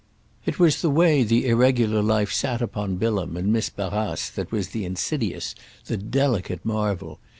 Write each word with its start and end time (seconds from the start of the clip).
It 0.47 0.57
was 0.57 0.81
the 0.81 0.89
way 0.89 1.21
the 1.21 1.47
irregular 1.47 2.01
life 2.01 2.33
sat 2.33 2.59
upon 2.59 2.95
Bilham 2.97 3.37
and 3.37 3.53
Miss 3.53 3.69
Barrace 3.69 4.31
that 4.31 4.51
was 4.51 4.69
the 4.69 4.83
insidious, 4.83 5.53
the 5.85 5.95
delicate 5.97 6.65
marvel. 6.65 7.19